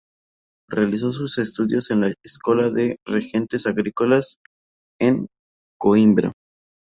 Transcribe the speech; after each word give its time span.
Realizó 0.67 1.11
sus 1.11 1.37
estudios 1.37 1.91
en 1.91 2.01
la 2.01 2.13
"Escola 2.25 2.71
de 2.71 2.97
Regentes 3.05 3.67
Agrícolas" 3.67 4.37
en 4.99 5.27
Coímbra. 5.79 6.33